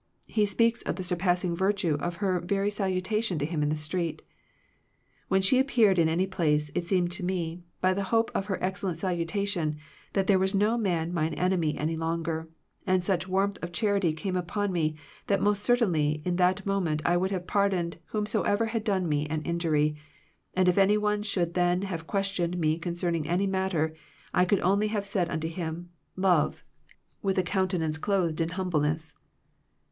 [0.25, 4.23] He speaks of the surpassing virtue of her very salutation to him in the street
[5.27, 8.47] "When she ap peared* in any place, it seemed to me, by the hope of
[8.47, 9.77] her excellent salutation,
[10.13, 12.49] that there was no man mine enemy any longer;
[12.87, 14.95] and such warmth of charity came upon me
[15.27, 19.07] that most certainly in that mo ment I would have pardoned whomso ever had done
[19.07, 19.97] me an injury;
[20.55, 23.93] and if any one should then have questioned me con cernmg any matter,
[24.33, 26.63] 1 could only have $aid unto him ^ Love,'
[27.21, 29.13] with a countenance 177 Digitized by VjOOQIC THE RENEWING OF FRIENDSHIP clothed in humbleness."